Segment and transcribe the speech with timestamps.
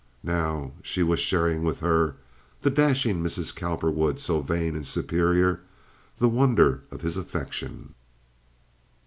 [0.23, 2.15] Now she was sharing with her
[2.63, 3.55] (the dashing Mrs.
[3.55, 5.61] Cowperwood, so vain and superior)
[6.17, 7.93] the wonder of his affection.